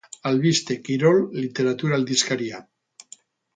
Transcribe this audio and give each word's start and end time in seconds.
Albiste, 0.27 0.77
kirol, 0.87 1.19
literatura 1.43 1.97
aldizkaria. 2.01 2.65